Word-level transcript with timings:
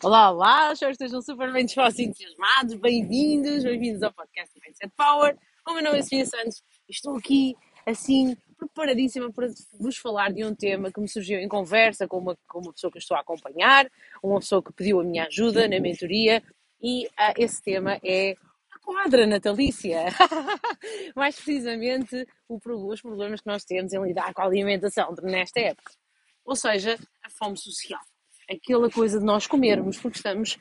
Olá, 0.00 0.30
olá, 0.30 0.72
espero 0.72 0.96
que 0.96 1.04
estejam 1.04 1.20
super 1.20 1.52
bem 1.52 1.66
dispostos 1.66 1.98
e 1.98 2.04
entusiasmados. 2.04 2.74
Bem-vindos, 2.76 3.64
bem-vindos 3.64 4.00
ao 4.00 4.12
podcast 4.12 4.54
do 4.54 4.60
Mindset 4.64 4.92
Power. 4.96 5.36
O 5.66 5.74
meu 5.74 5.82
nome 5.82 5.98
é 5.98 6.02
Sofia 6.02 6.24
Santos 6.24 6.62
e 6.88 6.92
estou 6.92 7.16
aqui, 7.16 7.56
assim, 7.84 8.36
preparadíssima 8.56 9.32
para 9.32 9.48
vos 9.80 9.96
falar 9.96 10.32
de 10.32 10.44
um 10.44 10.54
tema 10.54 10.92
que 10.92 11.00
me 11.00 11.08
surgiu 11.08 11.40
em 11.40 11.48
conversa 11.48 12.06
com 12.06 12.18
uma, 12.18 12.38
com 12.46 12.60
uma 12.60 12.72
pessoa 12.72 12.92
que 12.92 12.98
estou 12.98 13.16
a 13.16 13.20
acompanhar, 13.22 13.90
uma 14.22 14.38
pessoa 14.38 14.62
que 14.62 14.72
pediu 14.72 15.00
a 15.00 15.04
minha 15.04 15.26
ajuda 15.26 15.66
na 15.66 15.80
mentoria 15.80 16.44
e 16.80 17.06
uh, 17.06 17.34
esse 17.36 17.60
tema 17.60 17.98
é 18.04 18.36
a 18.70 18.78
quadra 18.78 19.26
natalícia. 19.26 20.04
Mais 21.16 21.34
precisamente, 21.34 22.24
o, 22.48 22.60
os 22.86 23.02
problemas 23.02 23.40
que 23.40 23.48
nós 23.48 23.64
temos 23.64 23.92
em 23.92 24.00
lidar 24.00 24.32
com 24.32 24.42
a 24.42 24.44
alimentação 24.44 25.12
nesta 25.24 25.58
época. 25.58 25.90
Ou 26.44 26.54
seja, 26.54 26.96
a 27.24 27.30
fome 27.30 27.58
social 27.58 28.00
aquela 28.50 28.90
coisa 28.90 29.18
de 29.18 29.24
nós 29.24 29.46
comermos 29.46 29.98
porque 29.98 30.18
estamos 30.18 30.58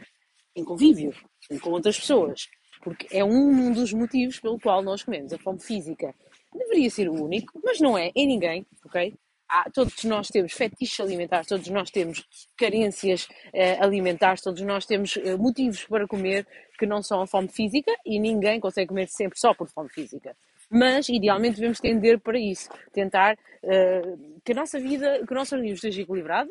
em 0.55 0.63
convívio 0.63 1.13
com 1.61 1.69
outras 1.71 1.99
pessoas. 1.99 2.47
Porque 2.83 3.07
é 3.11 3.23
um 3.23 3.71
dos 3.71 3.93
motivos 3.93 4.39
pelo 4.39 4.59
qual 4.59 4.81
nós 4.81 5.03
comemos. 5.03 5.33
A 5.33 5.37
fome 5.37 5.59
física 5.59 6.13
deveria 6.53 6.89
ser 6.89 7.09
o 7.09 7.23
único, 7.23 7.59
mas 7.63 7.79
não 7.79 7.97
é 7.97 8.11
em 8.15 8.27
ninguém, 8.27 8.65
ok? 8.85 9.13
Há, 9.49 9.69
todos 9.71 10.03
nós 10.03 10.27
temos 10.27 10.51
fetiches 10.51 10.99
alimentares, 10.99 11.47
todos 11.47 11.69
nós 11.69 11.89
temos 11.89 12.25
carências 12.57 13.29
eh, 13.53 13.77
alimentares, 13.79 14.41
todos 14.41 14.61
nós 14.61 14.85
temos 14.85 15.15
eh, 15.15 15.37
motivos 15.37 15.85
para 15.85 16.05
comer 16.05 16.45
que 16.77 16.85
não 16.85 17.01
são 17.01 17.21
a 17.21 17.27
fome 17.27 17.47
física 17.47 17.93
e 18.05 18.19
ninguém 18.19 18.59
consegue 18.59 18.89
comer 18.89 19.07
sempre 19.07 19.39
só 19.39 19.53
por 19.53 19.69
fome 19.69 19.89
física. 19.89 20.35
Mas, 20.69 21.07
idealmente, 21.07 21.55
devemos 21.55 21.79
tender 21.79 22.19
para 22.19 22.37
isso, 22.37 22.67
tentar 22.91 23.37
eh, 23.63 24.01
que 24.43 24.51
a 24.51 24.55
nossa 24.55 24.77
vida, 24.79 25.25
que 25.25 25.31
o 25.31 25.35
nosso 25.35 25.55
organismo 25.55 25.75
esteja 25.75 26.01
equilibrado, 26.01 26.49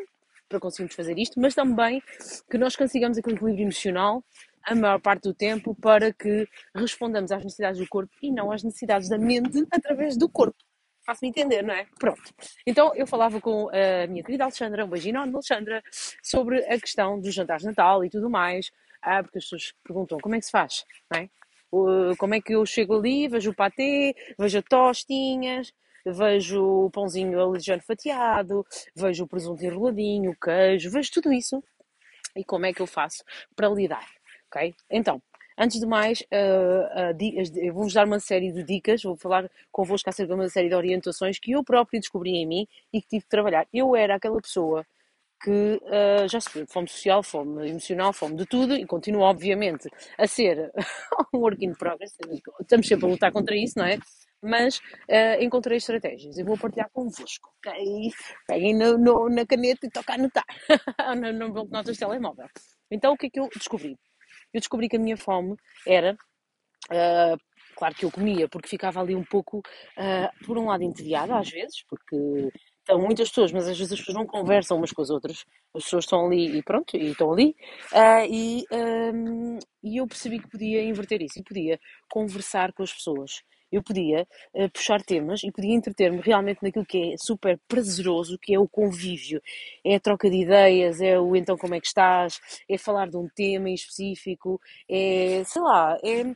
para 0.49 0.61
conseguirmos 0.61 0.95
fazer 0.95 1.19
isto, 1.19 1.41
mas 1.41 1.55
também 1.55 2.03
que 2.51 2.59
nós 2.59 2.77
consigamos 2.77 3.19
aquele 3.19 3.37
equilíbrio 3.37 3.65
emocional 3.65 4.23
a 4.63 4.75
maior 4.75 5.01
parte 5.01 5.23
do 5.23 5.35
tempo 5.35 5.75
para 5.75 6.13
que 6.13 6.49
respondamos 6.75 7.31
às 7.31 7.43
necessidades 7.43 7.81
do 7.81 7.89
corpo 7.89 8.13
e 8.21 8.33
não 8.33 8.51
às 8.51 8.65
necessidades 8.65 9.09
da 9.09 9.17
mente 9.17 9.65
através 9.71 10.17
do 10.17 10.29
corpo. 10.29 10.57
Faço-me 11.05 11.29
entender, 11.29 11.63
não 11.63 11.73
é? 11.73 11.87
Pronto. 12.01 12.35
Então 12.67 12.93
eu 12.97 13.07
falava 13.07 13.41
com 13.41 13.69
a 13.69 14.09
minha 14.09 14.25
querida 14.25 14.43
Alexandra, 14.43 14.85
um 14.85 14.89
beijinho 14.89 15.13
enorme, 15.13 15.35
Alexandra, 15.35 15.81
sobre 16.21 16.65
a 16.65 16.81
questão 16.81 17.21
dos 17.21 17.33
jantares 17.33 17.63
de 17.63 17.69
Natal 17.69 18.05
e 18.05 18.11
tudo 18.11 18.29
mais, 18.29 18.73
ah, 19.01 19.23
porque 19.23 19.39
as 19.39 19.45
pessoas 19.45 19.73
perguntam 19.85 20.19
como 20.19 20.35
é 20.35 20.41
que 20.41 20.47
se 20.47 20.51
faz, 20.51 20.85
não 21.13 21.21
é? 21.21 21.31
Como 22.17 22.35
é 22.35 22.41
que 22.41 22.55
eu 22.55 22.67
chego 22.67 22.97
ali, 22.97 23.29
vejo 23.29 23.51
o 23.51 23.55
patê, 23.55 24.17
vejo 24.37 24.61
tostinhas, 24.63 25.73
vejo 26.13 26.63
o 26.87 26.91
pãozinho 26.91 27.41
alejandro 27.41 27.85
fatiado, 27.85 28.67
vejo 28.95 29.25
o 29.25 29.29
presunto 29.29 29.65
enroladinho, 29.65 30.31
o 30.31 30.37
queijo, 30.37 30.91
vejo 30.91 31.11
tudo 31.13 31.33
isso. 31.33 31.63
E 32.35 32.45
como 32.45 32.67
é 32.67 32.73
que 32.73 32.83
eu 32.83 32.87
faço 32.87 33.25
para 33.55 33.69
lidar? 33.69 34.07
Ok? 34.49 34.75
Então, 34.91 35.21
Antes 35.59 35.81
de 35.81 35.87
mais, 35.87 36.21
uh, 36.21 37.65
uh, 37.65 37.73
vou-vos 37.73 37.95
dar 37.95 38.07
uma 38.07 38.21
série 38.21 38.53
de 38.53 38.63
dicas, 38.63 39.03
vou 39.03 39.17
falar 39.17 39.51
convosco 39.73 40.11
acerca 40.11 40.35
de 40.35 40.39
uma 40.39 40.51
série 40.51 40.69
de 40.69 40.75
orientações 40.75 41.39
que 41.39 41.53
eu 41.53 41.65
próprio 41.65 41.99
descobri 41.99 42.37
em 42.37 42.47
mim 42.47 42.69
e 42.93 43.01
que 43.01 43.09
tive 43.09 43.23
de 43.23 43.29
trabalhar. 43.29 43.67
Eu 43.73 43.97
era 43.97 44.17
aquela 44.17 44.39
pessoa 44.39 44.85
que 45.43 45.51
uh, 45.51 46.29
já 46.29 46.41
se 46.41 46.67
fome 46.67 46.89
social, 46.89 47.23
fome 47.23 47.71
emocional, 47.71 48.13
fome 48.13 48.37
de 48.37 48.45
tudo 48.45 48.77
e 48.77 48.85
continuo, 48.85 49.23
obviamente, 49.23 49.89
a 50.19 50.27
ser 50.27 50.71
um 51.33 51.39
work 51.39 51.65
in 51.65 51.73
progress. 51.73 52.15
Estamos 52.61 52.87
sempre 52.87 53.07
a 53.07 53.09
lutar 53.09 53.33
contra 53.33 53.57
isso, 53.57 53.79
não 53.79 53.87
é? 53.87 53.99
Mas 54.43 54.79
uh, 54.79 55.43
encontrei 55.43 55.79
estratégias. 55.79 56.39
Eu 56.39 56.47
vou 56.47 56.59
partilhar 56.59 56.91
convosco, 56.93 57.51
ok? 57.59 58.13
Peguem 58.47 58.75
no, 58.77 58.99
no, 58.99 59.29
na 59.29 59.47
caneta 59.47 59.87
e 59.87 59.91
toca 59.91 60.13
a 60.13 60.17
anotar 60.17 60.45
no, 61.17 61.33
no 61.33 61.53
bloco 61.53 61.83
de 61.93 61.99
telemóvel. 61.99 62.47
Então, 62.91 63.15
o 63.15 63.17
que 63.17 63.27
é 63.27 63.31
que 63.31 63.41
eu 63.41 63.49
descobri? 63.49 63.97
Eu 64.53 64.61
descobri 64.61 64.89
que 64.89 64.97
a 64.97 65.01
minha 65.01 65.17
fome 65.17 65.57
era, 65.87 66.17
uh, 66.91 67.37
claro 67.75 67.95
que 67.95 68.05
eu 68.05 68.11
comia, 68.11 68.49
porque 68.49 68.69
ficava 68.69 69.01
ali 69.01 69.15
um 69.15 69.25
pouco, 69.25 69.59
uh, 69.59 70.47
por 70.47 70.57
um 70.57 70.67
lado, 70.67 70.85
entediada 70.85 71.37
às 71.37 71.51
vezes, 71.51 71.85
porque 71.89 72.51
estão 72.79 73.01
muitas 73.01 73.29
pessoas, 73.29 73.51
mas 73.51 73.69
às 73.69 73.77
vezes 73.77 73.93
as 73.93 73.99
pessoas 73.99 74.17
não 74.17 74.27
conversam 74.27 74.77
umas 74.77 74.93
com 74.93 75.03
as 75.03 75.11
outras. 75.11 75.45
As 75.75 75.85
pessoas 75.85 76.05
estão 76.05 76.27
ali 76.27 76.57
e 76.57 76.63
pronto, 76.63 76.97
e 76.97 77.11
estão 77.11 77.33
ali. 77.33 77.57
Uh, 77.93 78.27
e, 78.31 78.65
um, 78.73 79.59
e 79.83 79.97
eu 80.01 80.07
percebi 80.07 80.39
que 80.39 80.49
podia 80.49 80.83
inverter 80.83 81.21
isso 81.21 81.41
e 81.41 81.43
podia 81.43 81.81
conversar 82.09 82.73
com 82.73 82.85
as 82.85 82.93
pessoas 82.93 83.43
eu 83.77 83.83
podia 83.83 84.27
uh, 84.55 84.71
puxar 84.71 85.03
temas 85.03 85.43
e 85.43 85.51
podia 85.51 85.75
entreter-me 85.75 86.21
realmente 86.21 86.63
naquilo 86.63 86.85
que 86.85 87.13
é 87.13 87.17
super 87.19 87.59
prazeroso, 87.69 88.39
que 88.39 88.55
é 88.55 88.59
o 88.59 88.69
convívio, 88.69 89.43
é 89.85 89.97
a 89.97 90.01
troca 90.01 90.31
de 90.31 90.37
ideias, 90.37 91.01
é 91.01 91.19
o 91.19 91.35
então 91.37 91.57
como 91.57 91.75
é 91.75 91.81
que 91.81 91.87
estás, 91.87 92.41
é 92.69 92.79
falar 92.79 93.09
de 93.09 93.17
um 93.17 93.29
tema 93.29 93.69
em 93.69 93.75
específico, 93.75 94.61
é, 94.89 95.43
sei 95.45 95.63
lá, 95.63 95.99
é, 96.03 96.35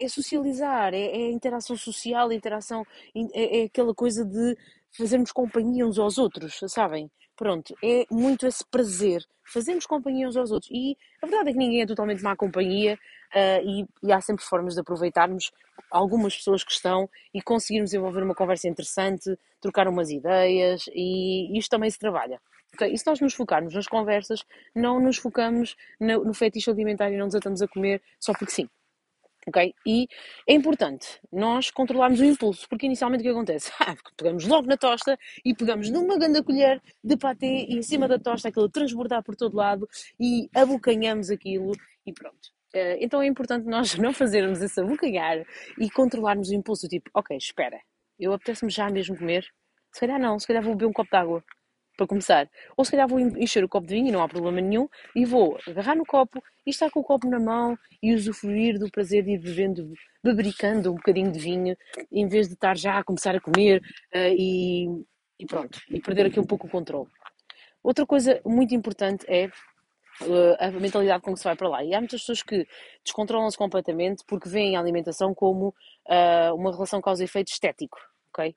é 0.00 0.08
socializar, 0.08 0.94
é, 0.94 1.02
é 1.02 1.30
interação 1.30 1.76
social, 1.76 2.32
interação, 2.32 2.86
é, 3.34 3.60
é 3.60 3.64
aquela 3.64 3.94
coisa 3.94 4.24
de 4.24 4.56
fazermos 4.96 5.32
companhia 5.32 5.86
uns 5.86 5.98
aos 5.98 6.18
outros, 6.18 6.60
sabem? 6.68 7.10
Pronto, 7.36 7.74
é 7.82 8.04
muito 8.10 8.46
esse 8.46 8.62
prazer, 8.70 9.24
fazermos 9.44 9.86
companhia 9.86 10.28
uns 10.28 10.36
aos 10.36 10.50
outros. 10.50 10.70
E 10.70 10.96
a 11.22 11.26
verdade 11.26 11.50
é 11.50 11.52
que 11.52 11.58
ninguém 11.58 11.82
é 11.82 11.86
totalmente 11.86 12.22
má 12.22 12.36
companhia 12.36 12.98
uh, 13.34 13.66
e, 13.66 13.86
e, 14.02 14.12
há 14.12 14.20
sempre 14.20 14.44
formas 14.44 14.74
de 14.74 14.80
aproveitarmos 14.80 15.50
algumas 15.90 16.36
pessoas 16.36 16.62
que 16.62 16.72
estão 16.72 17.08
e 17.32 17.40
conseguirmos 17.40 17.90
desenvolver 17.90 18.22
uma 18.22 18.34
conversa 18.34 18.68
interessante, 18.68 19.38
trocar 19.60 19.88
umas 19.88 20.10
ideias 20.10 20.84
e 20.92 21.56
isto 21.58 21.70
também 21.70 21.90
se 21.90 21.98
trabalha. 21.98 22.38
Okay? 22.74 22.92
E 22.92 22.98
se 22.98 23.06
nós 23.06 23.20
nos 23.20 23.34
focarmos 23.34 23.74
nas 23.74 23.86
conversas, 23.86 24.44
não 24.74 25.00
nos 25.00 25.16
focamos 25.16 25.76
no, 25.98 26.24
no 26.24 26.34
fetiche 26.34 26.70
alimentar 26.70 27.10
e 27.10 27.16
não 27.16 27.26
desatamos 27.26 27.62
a 27.62 27.68
comer 27.68 28.02
só 28.18 28.32
porque 28.32 28.52
sim. 28.52 28.68
Ok? 29.46 29.74
E 29.86 30.06
é 30.46 30.52
importante 30.52 31.18
nós 31.32 31.70
controlarmos 31.70 32.20
o 32.20 32.24
impulso, 32.24 32.68
porque 32.68 32.86
inicialmente 32.86 33.22
o 33.22 33.24
que 33.24 33.30
acontece? 33.30 33.72
Ah, 33.80 33.96
pegamos 34.16 34.46
logo 34.46 34.66
na 34.66 34.76
tosta 34.76 35.18
e 35.44 35.54
pegamos 35.54 35.90
numa 35.90 36.18
grande 36.18 36.42
colher 36.42 36.80
de 37.02 37.16
patê 37.16 37.66
e 37.68 37.78
em 37.78 37.82
cima 37.82 38.06
da 38.06 38.18
tosta 38.18 38.48
aquilo 38.48 38.68
transbordar 38.68 39.22
por 39.22 39.34
todo 39.34 39.56
lado 39.56 39.88
e 40.18 40.48
abocanhamos 40.54 41.30
aquilo 41.30 41.72
e 42.06 42.12
pronto. 42.12 42.50
Eh, 42.74 42.98
então 43.00 43.22
é 43.22 43.26
importante 43.26 43.66
nós 43.66 43.94
não 43.98 44.12
fazermos 44.12 44.60
esse 44.60 44.80
abocanhar 44.80 45.44
e 45.78 45.90
controlarmos 45.90 46.50
o 46.50 46.54
impulso, 46.54 46.86
tipo, 46.88 47.10
ok, 47.14 47.36
espera, 47.36 47.80
eu 48.18 48.32
apetece-me 48.32 48.70
já 48.70 48.88
mesmo 48.90 49.16
comer? 49.16 49.44
Se 49.92 50.00
calhar 50.00 50.20
não, 50.20 50.38
se 50.38 50.46
calhar 50.46 50.62
vou 50.62 50.74
beber 50.74 50.86
um 50.86 50.92
copo 50.92 51.10
de 51.10 51.16
água 51.16 51.44
para 52.00 52.06
começar. 52.06 52.50
Ou 52.76 52.84
se 52.84 52.90
calhar 52.90 53.06
vou 53.06 53.20
encher 53.20 53.62
o 53.62 53.68
copo 53.68 53.86
de 53.86 53.94
vinho 53.94 54.08
e 54.08 54.10
não 54.10 54.22
há 54.22 54.28
problema 54.28 54.60
nenhum 54.60 54.88
e 55.14 55.26
vou 55.26 55.58
agarrar 55.68 55.94
no 55.94 56.06
copo 56.06 56.42
e 56.66 56.70
estar 56.70 56.90
com 56.90 57.00
o 57.00 57.04
copo 57.04 57.28
na 57.28 57.38
mão 57.38 57.76
e 58.02 58.14
usufruir 58.14 58.78
do 58.78 58.90
prazer 58.90 59.22
de 59.22 59.32
ir 59.32 59.38
bebendo, 59.38 59.92
bebericando 60.24 60.90
um 60.90 60.94
bocadinho 60.94 61.30
de 61.30 61.38
vinho 61.38 61.76
em 62.10 62.26
vez 62.26 62.48
de 62.48 62.54
estar 62.54 62.74
já 62.76 62.98
a 62.98 63.04
começar 63.04 63.36
a 63.36 63.40
comer 63.40 63.82
uh, 64.14 64.34
e, 64.34 64.86
e 65.38 65.46
pronto, 65.46 65.78
e 65.90 66.00
perder 66.00 66.26
aqui 66.26 66.40
um 66.40 66.46
pouco 66.46 66.66
o 66.66 66.70
controle. 66.70 67.08
Outra 67.82 68.06
coisa 68.06 68.40
muito 68.44 68.74
importante 68.74 69.26
é 69.28 69.50
Uh, 70.22 70.52
a 70.58 70.70
mentalidade 70.72 71.22
com 71.22 71.32
que 71.32 71.38
se 71.38 71.44
vai 71.44 71.56
para 71.56 71.66
lá. 71.66 71.82
E 71.82 71.94
há 71.94 71.98
muitas 71.98 72.20
pessoas 72.20 72.42
que 72.42 72.66
descontrolam-se 73.02 73.56
completamente 73.56 74.22
porque 74.26 74.50
veem 74.50 74.76
a 74.76 74.80
alimentação 74.80 75.34
como 75.34 75.68
uh, 75.68 76.54
uma 76.54 76.70
relação 76.72 77.00
causa-efeito 77.00 77.50
estético, 77.50 77.96
ok? 78.28 78.54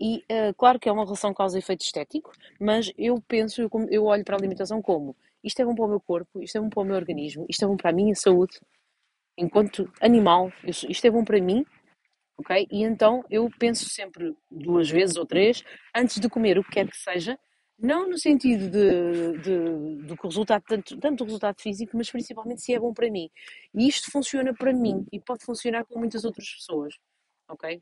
E 0.00 0.18
uh, 0.30 0.54
claro 0.56 0.78
que 0.78 0.88
é 0.88 0.92
uma 0.92 1.04
relação 1.04 1.32
causa-efeito 1.32 1.82
estético, 1.82 2.32
mas 2.60 2.92
eu 2.98 3.20
penso, 3.26 3.62
eu, 3.62 3.70
eu 3.90 4.04
olho 4.04 4.24
para 4.24 4.36
a 4.36 4.38
alimentação 4.38 4.82
como 4.82 5.16
isto 5.46 5.60
é 5.62 5.64
bom 5.64 5.74
para 5.74 5.84
o 5.84 5.88
meu 5.88 6.00
corpo, 6.00 6.42
isto 6.42 6.58
é 6.58 6.60
bom 6.60 6.68
para 6.68 6.82
o 6.82 6.84
meu 6.84 6.96
organismo, 6.96 7.46
isto 7.48 7.64
é 7.64 7.68
bom 7.68 7.76
para 7.76 7.90
a 7.90 7.92
minha 7.92 8.14
saúde, 8.16 8.58
enquanto 9.38 9.90
animal, 10.00 10.52
isto 10.64 11.06
é 11.06 11.10
bom 11.10 11.24
para 11.24 11.40
mim, 11.40 11.64
ok? 12.36 12.66
E 12.70 12.82
então 12.82 13.24
eu 13.30 13.48
penso 13.58 13.88
sempre 13.88 14.36
duas 14.50 14.90
vezes 14.90 15.16
ou 15.16 15.24
três 15.24 15.62
antes 15.94 16.18
de 16.18 16.28
comer 16.28 16.58
o 16.58 16.64
que 16.64 16.72
quer 16.72 16.90
que 16.90 16.96
seja, 16.96 17.38
não 17.78 18.08
no 18.08 18.18
sentido 18.18 18.68
de, 18.70 19.38
de, 19.38 20.06
do 20.06 20.14
resultado, 20.20 20.64
tanto, 20.66 20.96
tanto 20.98 21.18
do 21.18 21.24
resultado 21.24 21.60
físico, 21.60 21.96
mas 21.96 22.10
principalmente 22.10 22.62
se 22.62 22.74
é 22.74 22.80
bom 22.80 22.92
para 22.92 23.10
mim. 23.10 23.30
E 23.74 23.86
isto 23.86 24.10
funciona 24.10 24.52
para 24.52 24.72
mim 24.72 25.06
e 25.12 25.20
pode 25.20 25.44
funcionar 25.44 25.84
com 25.84 25.98
muitas 25.98 26.24
outras 26.24 26.48
pessoas, 26.48 26.94
ok? 27.48 27.80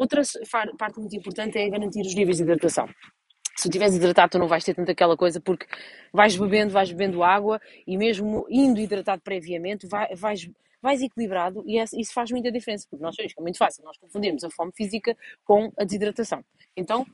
Outra 0.00 0.22
parte 0.78 0.98
muito 0.98 1.14
importante 1.14 1.58
é 1.58 1.68
garantir 1.68 2.00
os 2.00 2.14
níveis 2.14 2.38
de 2.38 2.42
hidratação. 2.42 2.86
Se 3.54 3.64
tu 3.64 3.68
estiveres 3.68 3.94
hidratado, 3.94 4.30
tu 4.30 4.38
não 4.38 4.48
vais 4.48 4.64
ter 4.64 4.72
tanto 4.72 4.90
aquela 4.90 5.14
coisa, 5.14 5.38
porque 5.42 5.66
vais 6.10 6.34
bebendo, 6.34 6.72
vais 6.72 6.90
bebendo 6.90 7.22
água 7.22 7.60
e 7.86 7.98
mesmo 7.98 8.46
indo 8.48 8.80
hidratado 8.80 9.20
previamente, 9.20 9.86
vais, 9.86 10.48
vais, 10.80 11.02
equilibrado 11.02 11.62
e 11.66 11.78
isso 11.78 12.14
faz 12.14 12.30
muita 12.30 12.50
diferença, 12.50 12.86
porque 12.88 13.02
nós 13.02 13.14
sabemos 13.14 13.34
que 13.34 13.40
é 13.40 13.42
muito 13.42 13.58
fácil, 13.58 13.84
nós 13.84 13.98
confundimos 13.98 14.42
a 14.42 14.48
fome 14.48 14.72
física 14.74 15.14
com 15.44 15.70
a 15.76 15.84
desidratação. 15.84 16.42
Então, 16.74 17.06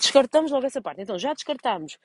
descartamos 0.00 0.50
logo 0.50 0.64
essa 0.64 0.80
parte. 0.80 1.02
Então, 1.02 1.18
já 1.18 1.34
descartamos 1.34 1.98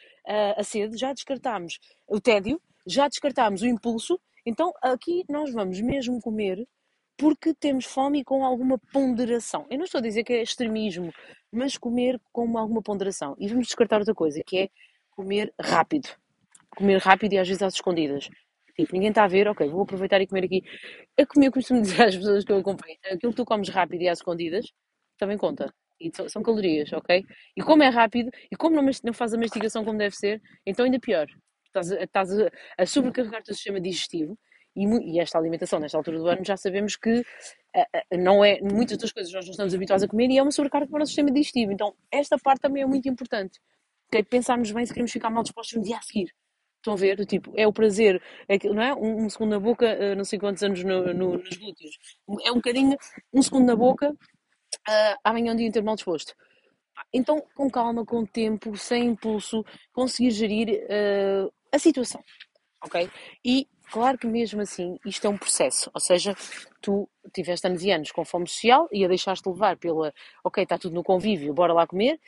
a 0.57 0.63
sede, 0.63 0.97
já 0.97 1.13
descartamos 1.13 1.79
o 2.05 2.19
tédio, 2.19 2.61
já 2.85 3.07
descartamos 3.07 3.61
o 3.61 3.67
impulso, 3.67 4.19
então 4.45 4.73
aqui 4.81 5.23
nós 5.29 5.53
vamos 5.53 5.79
mesmo 5.79 6.19
comer 6.19 6.67
porque 7.17 7.53
temos 7.53 7.85
fome 7.85 8.19
e 8.19 8.23
com 8.23 8.43
alguma 8.43 8.77
ponderação. 8.91 9.65
Eu 9.69 9.77
não 9.77 9.85
estou 9.85 9.99
a 9.99 10.01
dizer 10.01 10.23
que 10.23 10.33
é 10.33 10.41
extremismo, 10.41 11.11
mas 11.51 11.77
comer 11.77 12.19
com 12.31 12.57
alguma 12.57 12.81
ponderação. 12.81 13.35
E 13.39 13.47
vamos 13.47 13.67
descartar 13.67 13.99
outra 13.99 14.13
coisa, 14.13 14.41
que 14.45 14.57
é 14.57 14.69
comer 15.11 15.53
rápido. 15.59 16.09
Comer 16.75 16.97
rápido 16.97 17.33
e 17.33 17.37
às 17.37 17.47
vezes 17.47 17.63
às 17.63 17.75
escondidas. 17.75 18.29
Tipo, 18.75 18.93
ninguém 18.93 19.09
está 19.09 19.23
a 19.23 19.27
ver, 19.27 19.47
ok, 19.47 19.67
vou 19.69 19.83
aproveitar 19.83 20.21
e 20.21 20.27
comer 20.27 20.45
aqui. 20.45 20.61
A 21.17 21.25
comer, 21.25 21.47
eu 21.47 21.51
costumo 21.51 21.79
dizer 21.81 22.03
às 22.03 22.15
pessoas 22.15 22.43
que 22.43 22.51
eu 22.51 22.57
acompanho, 22.57 22.97
aquilo 23.05 23.31
que 23.31 23.37
tu 23.37 23.45
comes 23.45 23.69
rápido 23.69 24.01
e 24.01 24.09
às 24.09 24.19
escondidas, 24.19 24.65
também 25.17 25.37
conta. 25.37 25.73
E 25.99 26.11
são 26.27 26.43
calorias, 26.43 26.91
ok? 26.91 27.23
E 27.55 27.61
como 27.61 27.81
é 27.83 27.87
rápido, 27.87 28.29
e 28.51 28.55
como 28.57 28.75
não, 28.75 28.83
não 29.03 29.13
faz 29.13 29.33
a 29.33 29.37
mastigação 29.37 29.85
como 29.85 29.97
deve 29.97 30.15
ser, 30.15 30.41
então 30.65 30.83
ainda 30.83 30.99
pior. 30.99 31.25
Estás, 31.67 31.91
a, 31.91 32.03
estás 32.03 32.37
a, 32.37 32.51
a 32.77 32.85
sobrecarregar 32.85 33.41
o 33.41 33.43
teu 33.43 33.55
sistema 33.55 33.79
digestivo 33.79 34.37
e, 34.75 34.85
e, 34.85 35.19
esta 35.19 35.37
alimentação, 35.37 35.79
nesta 35.79 35.97
altura 35.97 36.17
do 36.17 36.27
ano, 36.27 36.43
já 36.43 36.57
sabemos 36.57 36.95
que 36.95 37.19
uh, 37.19 38.17
não 38.17 38.43
é, 38.43 38.59
muitas 38.61 38.97
das 38.97 39.11
coisas 39.11 39.31
nós 39.31 39.45
não 39.45 39.51
estamos 39.51 39.73
habituados 39.73 40.03
a 40.03 40.07
comer 40.07 40.29
e 40.29 40.37
é 40.37 40.41
uma 40.41 40.51
sobrecarga 40.51 40.87
para 40.87 40.95
o 40.95 40.99
nosso 40.99 41.11
sistema 41.11 41.31
digestivo. 41.31 41.71
Então, 41.71 41.95
esta 42.11 42.37
parte 42.37 42.61
também 42.61 42.83
é 42.83 42.85
muito 42.85 43.07
importante. 43.07 43.59
Okay? 44.07 44.23
Pensarmos 44.23 44.71
bem 44.71 44.85
se 44.85 44.93
queremos 44.93 45.11
ficar 45.11 45.29
mal 45.29 45.43
dispostos 45.43 45.77
no 45.77 45.83
dia 45.83 45.97
a 45.97 46.01
seguir. 46.01 46.33
Estão 46.77 46.93
a 46.93 46.97
ver? 46.97 47.25
Tipo, 47.25 47.51
é 47.55 47.65
o 47.65 47.73
prazer, 47.73 48.21
é, 48.47 48.57
não 48.67 48.81
é? 48.81 48.93
Um, 48.93 49.25
um 49.25 49.29
segundo 49.29 49.51
na 49.51 49.59
boca, 49.59 49.97
uh, 49.97 50.15
não 50.15 50.23
sei 50.23 50.37
quantos 50.37 50.61
anos 50.61 50.83
no, 50.83 51.13
no, 51.13 51.37
nos 51.37 51.57
glúteos. 51.57 51.97
É 52.43 52.51
um 52.51 52.55
bocadinho, 52.55 52.97
um 53.33 53.41
segundo 53.41 53.65
na 53.65 53.75
boca, 53.75 54.11
uh, 54.11 55.19
amanhã 55.23 55.53
um 55.53 55.55
dia 55.55 55.67
inteiro 55.67 55.85
mal 55.85 55.95
disposto. 55.95 56.35
Então, 57.11 57.41
com 57.55 57.69
calma, 57.69 58.05
com 58.05 58.25
tempo, 58.25 58.75
sem 58.77 59.05
impulso, 59.07 59.65
conseguir 59.93 60.31
gerir 60.31 60.83
uh, 60.83 61.51
a 61.71 61.79
situação. 61.79 62.23
Ok? 62.83 63.09
E 63.43 63.67
Claro 63.95 64.17
que 64.17 64.27
mesmo 64.27 64.59
assim 64.59 64.99
isto 65.05 65.25
é 65.25 65.29
um 65.29 65.37
processo, 65.37 65.89
ou 65.93 66.01
seja, 66.01 66.35
tu 66.81 67.07
tiveste 67.33 67.65
anos 67.65 67.81
e 67.81 67.91
anos 67.91 68.11
com 68.11 68.25
fome 68.25 68.45
social 68.45 68.89
e 68.91 69.05
a 69.05 69.07
deixaste 69.07 69.47
levar 69.47 69.77
pela, 69.77 70.13
ok, 70.43 70.63
está 70.63 70.77
tudo 70.77 70.93
no 70.93 71.01
convívio, 71.01 71.53
bora 71.53 71.71
lá 71.71 71.87
comer. 71.87 72.19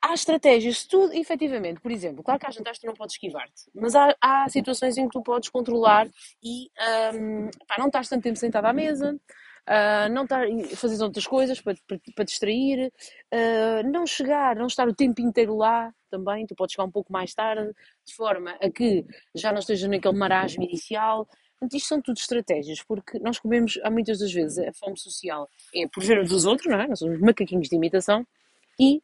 Há 0.00 0.14
estratégias, 0.14 0.78
se 0.78 0.88
tu, 0.88 1.10
efetivamente, 1.12 1.80
por 1.80 1.90
exemplo, 1.90 2.22
claro 2.22 2.38
que 2.38 2.46
há 2.46 2.50
jantares 2.52 2.78
tu 2.78 2.86
não 2.86 2.94
podes 2.94 3.16
esquivar-te, 3.16 3.68
mas 3.74 3.96
há, 3.96 4.14
há, 4.20 4.48
situações 4.48 4.96
em 4.96 5.08
que 5.08 5.14
tu 5.14 5.20
podes 5.20 5.48
controlar 5.48 6.08
e 6.40 6.70
um, 7.12 7.50
pá, 7.66 7.74
não 7.76 7.88
estás 7.88 8.08
tanto 8.08 8.22
tempo 8.22 8.38
sentado 8.38 8.66
à 8.66 8.72
mesa, 8.72 9.18
uh, 9.68 10.08
não 10.12 10.24
estar, 10.24 10.46
fazer 10.76 11.02
outras 11.02 11.26
coisas 11.26 11.60
para, 11.60 11.74
para, 11.86 11.98
para 12.14 12.24
distrair, 12.24 12.92
uh, 13.32 13.90
não 13.90 14.06
chegar, 14.06 14.56
não 14.56 14.66
estar 14.66 14.88
o 14.88 14.94
tempo 14.94 15.20
inteiro 15.20 15.56
lá 15.56 15.92
também, 16.10 16.46
tu 16.46 16.54
podes 16.54 16.74
chegar 16.74 16.84
um 16.84 16.90
pouco 16.90 17.12
mais 17.12 17.34
tarde, 17.34 17.72
de 18.04 18.14
forma 18.14 18.56
a 18.60 18.70
que 18.70 19.04
já 19.34 19.52
não 19.52 19.58
esteja 19.58 19.88
naquele 19.88 20.16
marasmo 20.16 20.62
inicial. 20.62 21.26
Portanto, 21.58 21.74
isto 21.74 21.88
são 21.88 22.02
tudo 22.02 22.18
estratégias, 22.18 22.82
porque 22.82 23.18
nós 23.18 23.38
comemos, 23.38 23.78
há 23.82 23.90
muitas 23.90 24.18
das 24.18 24.32
vezes, 24.32 24.58
a 24.58 24.72
fome 24.72 24.96
social 24.96 25.48
é 25.74 25.88
por 25.88 26.02
ver 26.02 26.22
dos 26.24 26.44
outros, 26.44 26.70
não 26.70 26.80
é? 26.80 26.86
Nós 26.86 26.98
somos 26.98 27.18
macaquinhos 27.18 27.68
de 27.68 27.76
imitação 27.76 28.26
e, 28.78 29.02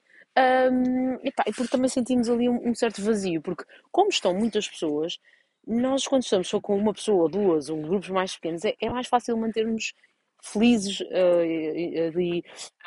um, 0.70 1.14
epá, 1.24 1.44
e 1.46 1.52
porque 1.52 1.70
também 1.70 1.88
sentimos 1.88 2.28
ali 2.28 2.48
um, 2.48 2.68
um 2.68 2.74
certo 2.74 3.02
vazio, 3.02 3.40
porque 3.40 3.64
como 3.90 4.10
estão 4.10 4.34
muitas 4.34 4.68
pessoas, 4.68 5.18
nós 5.66 6.06
quando 6.06 6.24
estamos 6.24 6.48
só 6.48 6.60
com 6.60 6.76
uma 6.76 6.92
pessoa, 6.92 7.28
duas, 7.28 7.70
ou 7.70 7.80
grupos 7.80 8.10
mais 8.10 8.34
pequenos, 8.34 8.64
é, 8.64 8.74
é 8.80 8.90
mais 8.90 9.06
fácil 9.06 9.36
mantermos 9.36 9.94
felizes 10.42 11.00
uh, 11.00 12.08
ali 12.08 12.40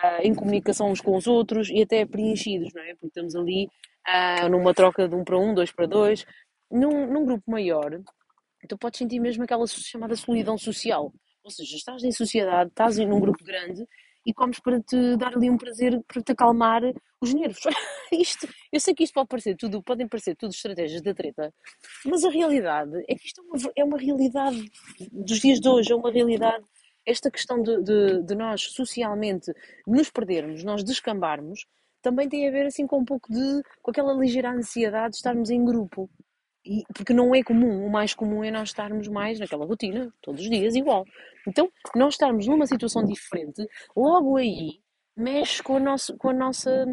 uh, 0.04 0.22
em 0.22 0.36
comunicação 0.36 0.92
uns 0.92 1.02
com 1.02 1.16
os 1.16 1.25
outros 1.25 1.69
e 1.69 1.81
até 1.81 2.06
preenchidos, 2.06 2.74
não 2.74 2.84
é? 2.84 2.94
Porque 2.96 3.07
estamos 3.07 3.36
ali 3.36 3.68
uh, 4.07 4.50
numa 4.50 4.74
troca 4.74 5.07
de 5.07 5.16
um 5.16 5.24
para 5.24 5.40
um, 5.40 5.54
dois 5.54 5.72
para 5.72 5.88
dois. 5.88 6.25
Num, 6.69 7.07
num 7.07 7.25
grupo 7.25 7.50
maior, 7.50 8.02
tu 8.68 8.78
podes 8.78 8.98
sentir 8.98 9.19
mesmo 9.19 9.44
aquela 9.44 9.66
chamada 9.68 10.16
solidão 10.16 10.57
social. 10.57 11.13
Ou 11.44 11.52
seja, 11.52 11.75
estás 11.78 12.04
em 12.04 12.12
sociedade, 12.12 12.69
estás 12.69 12.98
num 12.98 13.19
grupo 13.19 13.44
grande 13.44 13.86
e 14.25 14.34
comes 14.34 14.60
para 14.60 14.81
te 14.81 15.16
dar 15.16 15.36
ali 15.36 15.50
um 15.50 15.57
prazer, 15.57 16.02
para 16.07 16.22
te 16.22 16.31
acalmar 16.31 16.81
os 17.22 17.34
nervos. 17.34 17.62
isto, 18.12 18.48
eu 18.72 18.80
sei 18.80 18.96
que 18.96 19.04
isto 19.04 19.13
pode 19.13 19.28
parecer 19.28 19.56
tudo, 19.56 19.84
podem 19.84 20.07
parecer 20.07 20.36
tudo 20.36 20.52
estratégias 20.52 21.02
da 21.02 21.13
treta, 21.13 21.54
mas 22.06 22.24
a 22.24 22.30
realidade 22.30 22.92
é 23.07 23.16
que 23.16 23.28
isto 23.28 23.42
é 23.42 23.44
uma, 23.44 23.72
é 23.78 23.84
uma 23.84 23.98
realidade 23.98 24.72
dos 25.12 25.40
dias 25.40 25.60
de 25.60 25.69
hoje, 25.69 25.92
é 25.92 25.96
uma 25.96 26.12
realidade 26.12 26.66
esta 27.06 27.30
questão 27.30 27.62
de, 27.62 27.84
de, 27.84 28.24
de, 28.24 28.36
nós 28.36 28.62
socialmente 28.63 29.54
nos 29.86 30.10
perdermos, 30.10 30.63
nós 30.63 30.84
descambarmos, 30.84 31.66
também 32.02 32.28
tem 32.30 32.48
a 32.48 32.52
ver 32.52 32.66
assim 32.66 32.86
com 32.86 33.00
um 33.00 33.06
pouco 33.06 33.31
de 33.31 33.62
com 33.81 33.92
aquela 33.92 34.13
ligeira 34.13 34.52
ansiedade 34.52 35.12
de 35.12 35.18
estarmos 35.18 35.50
em 35.50 35.63
grupo. 35.63 36.10
E, 36.66 36.84
porque 36.96 37.13
não 37.13 37.36
é 37.36 37.44
comum, 37.44 37.86
o 37.86 37.92
mais 37.92 38.16
comum 38.16 38.44
é 38.44 38.50
nós 38.50 38.69
estarmos 38.69 39.07
mais 39.07 39.40
naquela 39.40 39.66
rotina, 39.66 40.12
todos 40.22 40.42
os 40.42 40.50
dias 40.50 40.75
igual. 40.75 41.06
Então, 41.48 41.72
nós 41.96 42.16
estarmos 42.16 42.48
numa 42.48 42.66
situação 42.66 43.06
diferente, 43.06 43.68
logo 43.96 44.36
aí 44.38 44.80
mexe 45.16 45.62
com 45.62 45.78
a, 45.78 45.80
nosso, 45.80 46.18
com 46.18 46.30
a, 46.30 46.34
nossa, 46.34 46.86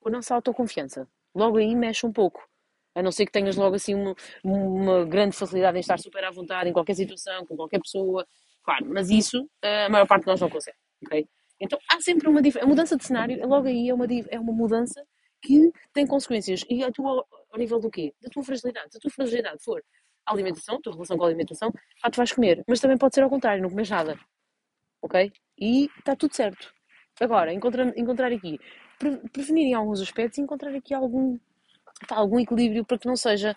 com 0.00 0.08
a 0.08 0.12
nossa 0.12 0.34
autoconfiança. 0.34 1.08
Logo 1.34 1.58
aí 1.58 1.74
mexe 1.74 2.06
um 2.06 2.12
pouco. 2.12 2.48
A 2.94 3.02
não 3.02 3.12
ser 3.12 3.26
que 3.26 3.32
tenhas 3.32 3.56
logo 3.56 3.76
assim 3.76 3.94
uma, 3.94 4.14
uma 4.42 5.04
grande 5.04 5.36
facilidade 5.36 5.76
em 5.76 5.80
estar 5.80 5.98
super 5.98 6.24
à 6.24 6.30
vontade 6.30 6.70
em 6.70 6.72
qualquer 6.72 6.94
situação, 6.94 7.44
com 7.44 7.54
qualquer 7.54 7.80
pessoa, 7.80 8.26
Claro, 8.66 8.86
mas 8.88 9.10
isso 9.10 9.48
eh, 9.62 9.86
a 9.86 9.88
maior 9.88 10.06
parte 10.08 10.22
de 10.24 10.28
nós 10.28 10.40
não 10.40 10.50
consegue, 10.50 10.76
ok? 11.06 11.28
Então 11.60 11.78
há 11.90 12.00
sempre 12.00 12.28
uma 12.28 12.42
diferença. 12.42 12.66
A 12.66 12.68
mudança 12.68 12.96
de 12.96 13.04
cenário, 13.04 13.46
logo 13.46 13.68
aí, 13.68 13.88
é 13.88 13.94
uma, 13.94 14.06
é 14.28 14.40
uma 14.40 14.52
mudança 14.52 15.06
que 15.40 15.70
tem 15.92 16.06
consequências. 16.06 16.64
E 16.68 16.82
a 16.82 16.90
tua, 16.90 17.24
ao 17.52 17.58
nível 17.58 17.78
do 17.80 17.90
quê? 17.90 18.12
Da 18.20 18.28
tua 18.28 18.42
fragilidade. 18.42 18.90
Se 18.92 18.98
a 18.98 19.00
tua 19.00 19.10
fragilidade 19.10 19.62
for 19.62 19.82
a 20.26 20.32
alimentação, 20.32 20.76
a 20.76 20.80
tua 20.80 20.92
relação 20.94 21.16
com 21.16 21.24
a 21.24 21.28
alimentação, 21.28 21.72
ah, 22.02 22.10
tu 22.10 22.16
vais 22.16 22.32
comer. 22.32 22.64
Mas 22.66 22.80
também 22.80 22.98
pode 22.98 23.14
ser 23.14 23.22
ao 23.22 23.30
contrário, 23.30 23.62
não 23.62 23.70
comes 23.70 23.88
nada. 23.88 24.18
Ok? 25.02 25.32
E 25.58 25.86
está 25.98 26.16
tudo 26.16 26.34
certo. 26.34 26.72
Agora, 27.20 27.52
encontrar, 27.52 27.96
encontrar 27.96 28.32
aqui, 28.32 28.58
prevenir 29.32 29.68
em 29.68 29.74
alguns 29.74 30.00
aspectos 30.02 30.38
e 30.38 30.42
encontrar 30.42 30.74
aqui 30.74 30.92
algum, 30.92 31.38
algum 32.10 32.40
equilíbrio 32.40 32.84
para 32.84 32.98
que 32.98 33.06
não 33.06 33.16
seja 33.16 33.56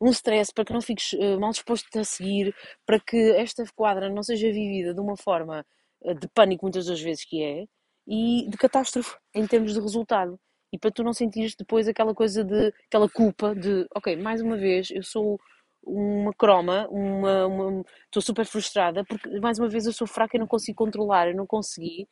um 0.00 0.10
stress, 0.10 0.52
para 0.52 0.64
que 0.64 0.72
não 0.72 0.80
fiques 0.80 1.12
uh, 1.14 1.40
mal 1.40 1.50
disposto 1.50 1.86
a 1.98 2.04
seguir, 2.04 2.54
para 2.84 3.00
que 3.00 3.16
esta 3.32 3.64
quadra 3.74 4.08
não 4.10 4.22
seja 4.22 4.48
vivida 4.48 4.94
de 4.94 5.00
uma 5.00 5.16
forma 5.16 5.64
uh, 6.02 6.14
de 6.14 6.28
pânico, 6.28 6.64
muitas 6.64 6.86
das 6.86 7.00
vezes 7.00 7.24
que 7.24 7.42
é, 7.42 7.64
e 8.06 8.48
de 8.48 8.56
catástrofe 8.56 9.16
em 9.34 9.46
termos 9.46 9.74
de 9.74 9.80
resultado. 9.80 10.38
E 10.72 10.78
para 10.78 10.90
tu 10.90 11.02
não 11.02 11.12
sentires 11.12 11.54
depois 11.56 11.88
aquela 11.88 12.14
coisa 12.14 12.44
de, 12.44 12.72
aquela 12.86 13.08
culpa 13.08 13.54
de, 13.54 13.86
ok, 13.94 14.16
mais 14.16 14.40
uma 14.42 14.56
vez, 14.56 14.90
eu 14.90 15.02
sou 15.02 15.40
uma 15.82 16.32
croma, 16.34 16.88
uma, 16.90 17.84
estou 18.04 18.20
super 18.20 18.44
frustrada 18.44 19.04
porque 19.04 19.38
mais 19.40 19.58
uma 19.58 19.68
vez 19.68 19.86
eu 19.86 19.92
sou 19.92 20.06
fraca 20.06 20.36
e 20.36 20.40
não 20.40 20.46
consigo 20.46 20.76
controlar, 20.76 21.28
eu 21.28 21.36
não 21.36 21.46
consegui 21.46 22.08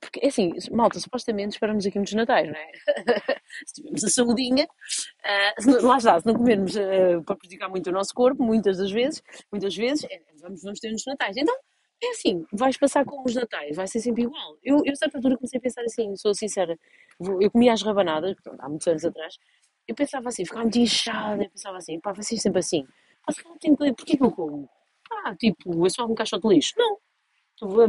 porque, 0.00 0.20
é 0.22 0.28
assim, 0.28 0.52
malta, 0.72 0.98
supostamente 0.98 1.52
esperamos 1.52 1.84
aqui 1.84 1.98
muitos 1.98 2.14
natais, 2.14 2.48
não 2.48 2.56
é? 2.56 2.72
se 3.66 3.74
tivermos 3.74 4.04
a 4.04 4.08
saudinha, 4.08 4.64
uh, 4.64 5.86
lá 5.86 5.98
está, 5.98 6.18
se 6.18 6.26
não 6.26 6.34
comermos 6.34 6.74
uh, 6.74 7.22
para 7.24 7.36
prejudicar 7.36 7.68
muito 7.68 7.88
o 7.88 7.92
nosso 7.92 8.14
corpo, 8.14 8.42
muitas 8.42 8.78
das 8.78 8.90
vezes, 8.90 9.22
muitas 9.52 9.76
vezes, 9.76 10.04
é, 10.04 10.20
vamos, 10.40 10.62
vamos 10.62 10.80
ter 10.80 10.90
nos 10.90 11.04
natais. 11.06 11.36
Então, 11.36 11.54
é 12.02 12.10
assim, 12.10 12.46
vais 12.50 12.78
passar 12.78 13.04
com 13.04 13.22
os 13.24 13.34
natais, 13.34 13.76
vai 13.76 13.86
ser 13.86 14.00
sempre 14.00 14.22
igual. 14.22 14.56
Eu, 14.62 14.82
eu 14.86 14.96
certa 14.96 15.18
altura 15.18 15.36
comecei 15.36 15.58
a 15.58 15.60
pensar 15.60 15.82
assim, 15.82 16.16
sou 16.16 16.34
sincera, 16.34 16.78
eu 17.40 17.50
comia 17.50 17.74
as 17.74 17.82
rabanadas, 17.82 18.34
há 18.58 18.68
muitos 18.68 18.86
anos 18.86 19.04
atrás, 19.04 19.36
eu 19.86 19.94
pensava 19.94 20.28
assim, 20.28 20.44
ficava 20.44 20.62
muito 20.62 20.78
inchada, 20.78 21.44
eu 21.44 21.50
pensava 21.50 21.76
assim, 21.76 22.00
pá, 22.00 22.12
vai 22.12 22.22
ser 22.22 22.38
sempre 22.38 22.60
assim. 22.60 22.86
Mas, 23.26 23.36
porquê 23.42 24.16
que 24.16 24.22
eu 24.22 24.30
como? 24.30 24.68
Ah, 25.24 25.34
tipo, 25.36 25.86
é 25.86 25.90
só 25.90 26.06
um 26.06 26.14
caixote 26.14 26.48
de 26.48 26.54
lixo. 26.54 26.72
Não, 26.78 26.96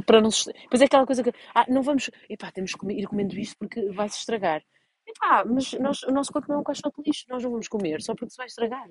para 0.06 0.22
não. 0.22 0.30
Pois 0.70 0.82
é 0.82 0.86
aquela 0.86 1.06
coisa 1.06 1.24
que, 1.24 1.32
ah, 1.56 1.66
não 1.70 1.82
vamos, 1.82 2.10
epá, 2.30 2.52
temos 2.52 2.74
que 2.74 2.92
ir 2.92 3.08
comendo 3.08 3.38
isto 3.40 3.56
porque 3.58 3.90
vai 3.92 4.10
se 4.10 4.20
estragar. 4.20 4.64
Epá, 5.08 5.44
mas 5.46 5.74
nós, 5.74 6.04
o 6.04 6.12
nosso 6.12 6.32
corpo 6.32 6.48
não 6.50 6.58
é 6.58 6.60
um 6.60 6.64
caixote 6.64 7.02
de 7.02 7.10
lixo, 7.10 7.26
nós 7.30 7.44
não 7.44 7.52
vamos 7.52 7.68
comer 7.68 8.02
só 8.02 8.14
porque 8.14 8.32
se 8.32 8.38
vai 8.38 8.48
estragar. 8.48 8.90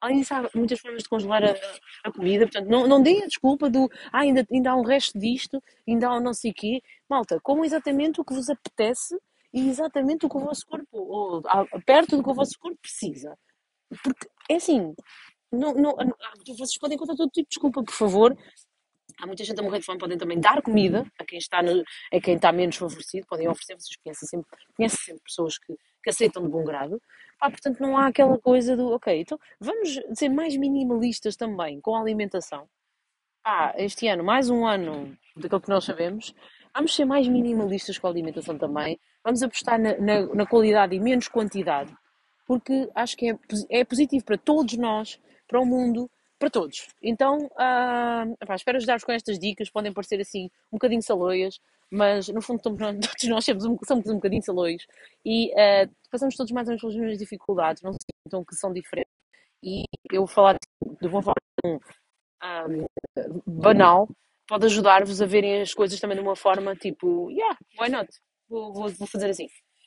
Além 0.00 0.20
disso, 0.20 0.34
há 0.34 0.48
muitas 0.54 0.80
formas 0.80 1.02
de 1.02 1.08
congelar 1.08 1.44
a, 1.44 1.54
a 2.04 2.12
comida, 2.12 2.46
portanto, 2.46 2.68
não, 2.68 2.86
não 2.86 3.02
dê 3.02 3.22
a 3.22 3.26
desculpa 3.26 3.68
do, 3.68 3.90
ah, 4.12 4.20
ainda, 4.20 4.46
ainda 4.50 4.70
há 4.70 4.76
um 4.76 4.82
resto 4.82 5.18
disto, 5.18 5.62
ainda 5.86 6.08
há 6.08 6.16
um 6.16 6.20
não 6.20 6.32
sei 6.32 6.52
o 6.52 6.54
quê. 6.54 6.82
Malta, 7.08 7.38
comam 7.42 7.64
exatamente 7.64 8.20
o 8.20 8.24
que 8.24 8.32
vos 8.32 8.48
apetece 8.48 9.18
e 9.52 9.68
exatamente 9.68 10.24
o 10.24 10.28
que 10.28 10.36
o 10.36 10.40
vosso 10.40 10.64
corpo, 10.66 10.86
ou, 10.92 11.42
perto 11.84 12.16
do 12.16 12.22
que 12.22 12.30
o 12.30 12.34
vosso 12.34 12.58
corpo 12.58 12.78
precisa. 12.80 13.36
Porque, 14.02 14.28
é 14.48 14.54
assim, 14.54 14.94
não, 15.52 15.74
não, 15.74 15.96
vocês 16.46 16.78
podem 16.78 16.96
contar 16.96 17.16
todo 17.16 17.30
tipo 17.30 17.48
de 17.48 17.54
desculpa, 17.54 17.82
por 17.82 17.94
favor, 17.94 18.36
Há 19.20 19.26
muita 19.26 19.44
gente 19.44 19.60
a 19.60 19.62
morrer 19.62 19.80
de 19.80 19.84
fome, 19.84 19.98
podem 19.98 20.16
também 20.16 20.40
dar 20.40 20.62
comida 20.62 21.04
a 21.18 21.24
quem 21.24 21.38
está, 21.38 21.62
no, 21.62 21.82
a 22.12 22.20
quem 22.20 22.36
está 22.36 22.50
menos 22.50 22.76
favorecido, 22.76 23.26
podem 23.26 23.48
oferecer, 23.48 23.74
vocês 23.74 23.96
conhecem 24.02 24.28
sempre, 24.28 24.48
conhecem 24.74 24.98
sempre 24.98 25.22
pessoas 25.22 25.58
que, 25.58 25.76
que 26.02 26.10
aceitam 26.10 26.42
de 26.42 26.48
bom 26.48 26.64
grado. 26.64 27.00
Pá, 27.38 27.50
portanto, 27.50 27.80
não 27.80 27.96
há 27.96 28.06
aquela 28.06 28.38
coisa 28.38 28.76
do, 28.76 28.88
ok, 28.92 29.20
então 29.20 29.38
vamos 29.60 30.00
ser 30.14 30.30
mais 30.30 30.56
minimalistas 30.56 31.36
também 31.36 31.80
com 31.80 31.94
a 31.94 32.00
alimentação. 32.00 32.66
Pá, 33.42 33.74
este 33.76 34.08
ano, 34.08 34.24
mais 34.24 34.48
um 34.48 34.66
ano 34.66 35.16
daquilo 35.36 35.60
que 35.60 35.68
nós 35.68 35.84
sabemos, 35.84 36.34
vamos 36.74 36.94
ser 36.94 37.04
mais 37.04 37.28
minimalistas 37.28 37.98
com 37.98 38.06
a 38.06 38.10
alimentação 38.10 38.56
também, 38.56 38.98
vamos 39.22 39.42
apostar 39.42 39.78
na, 39.78 39.96
na, 39.98 40.26
na 40.34 40.46
qualidade 40.46 40.94
e 40.94 41.00
menos 41.00 41.28
quantidade, 41.28 41.94
porque 42.46 42.90
acho 42.94 43.16
que 43.16 43.30
é, 43.30 43.38
é 43.70 43.84
positivo 43.84 44.24
para 44.24 44.38
todos 44.38 44.76
nós, 44.76 45.20
para 45.46 45.60
o 45.60 45.66
mundo, 45.66 46.10
para 46.40 46.50
todos. 46.50 46.88
Então, 47.02 47.36
uh, 47.36 48.54
espero 48.54 48.78
ajudar-vos 48.78 49.04
com 49.04 49.12
estas 49.12 49.38
dicas. 49.38 49.68
Podem 49.68 49.92
parecer 49.92 50.18
assim 50.20 50.46
um 50.72 50.76
bocadinho 50.76 51.02
saloias, 51.02 51.60
mas 51.90 52.28
no 52.28 52.40
fundo 52.40 52.60
todos 52.64 53.28
nós 53.28 53.44
somos 53.44 53.64
um, 53.66 53.76
somos 53.86 54.06
um 54.06 54.14
bocadinho 54.14 54.42
saloios 54.42 54.86
e 55.24 55.52
uh, 55.52 55.90
passamos 56.10 56.34
todos 56.34 56.50
mais 56.50 56.66
ou 56.66 56.70
menos 56.70 56.80
pelas 56.80 56.96
mesmas 56.96 57.18
dificuldades, 57.18 57.82
não 57.82 57.92
sintam 57.92 58.42
que 58.42 58.56
são 58.56 58.72
diferentes. 58.72 59.12
E 59.62 59.84
eu 60.10 60.26
falar 60.26 60.56
de 60.82 61.06
uma 61.06 61.22
forma 61.22 61.34
um, 61.66 62.86
banal 63.46 64.08
pode 64.48 64.64
ajudar-vos 64.64 65.20
a 65.20 65.26
verem 65.26 65.60
as 65.60 65.74
coisas 65.74 66.00
também 66.00 66.16
de 66.16 66.22
uma 66.22 66.34
forma 66.34 66.74
tipo, 66.74 67.30
yeah, 67.30 67.56
why 67.78 67.90
not? 67.90 68.08
Vou, 68.48 68.72
vou, 68.72 68.88
vou 68.88 69.06
fazer 69.06 69.28
assim. 69.28 69.46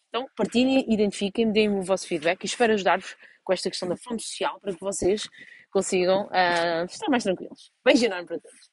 Então, 0.10 0.27
partilhem, 0.38 0.86
identifiquem, 0.88 1.51
deem-me 1.51 1.79
o 1.79 1.81
vosso 1.81 2.07
feedback 2.07 2.43
e 2.43 2.45
espero 2.45 2.74
ajudar-vos 2.74 3.17
com 3.43 3.51
esta 3.51 3.69
questão 3.69 3.89
da 3.89 3.98
fome 3.98 4.22
social 4.22 4.60
para 4.62 4.72
que 4.72 4.79
vocês 4.79 5.27
consigam 5.74 6.27
uh, 6.27 6.86
estar 6.86 7.10
mais 7.10 7.24
tranquilos. 7.24 7.72
Beijo 7.84 8.06
enorme 8.06 8.27
para 8.27 8.39
todos. 8.39 8.72